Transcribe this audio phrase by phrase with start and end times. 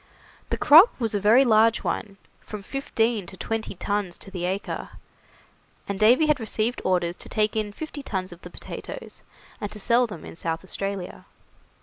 [0.49, 4.89] The crop was a very large one, from fifteen to twenty tons to the acre,
[5.87, 9.21] and Davy had received orders to take in fifty tons of the potatoes,
[9.61, 11.27] and to sell them in South Australia.